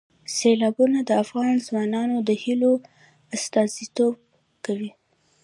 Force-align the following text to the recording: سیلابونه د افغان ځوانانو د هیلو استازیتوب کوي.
سیلابونه 0.35 0.99
د 1.05 1.11
افغان 1.23 1.53
ځوانانو 1.67 2.17
د 2.27 2.29
هیلو 2.43 2.73
استازیتوب 3.35 4.13
کوي. 4.65 4.91